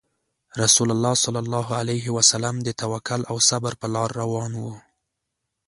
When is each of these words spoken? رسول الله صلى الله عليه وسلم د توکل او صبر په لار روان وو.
رسول 0.63 0.89
الله 0.91 1.13
صلى 1.13 1.39
الله 1.43 1.67
عليه 1.79 2.05
وسلم 2.17 2.55
د 2.61 2.67
توکل 2.81 3.21
او 3.31 3.37
صبر 3.49 3.73
په 3.81 3.87
لار 3.93 4.09
روان 4.21 4.51
وو. 4.61 4.73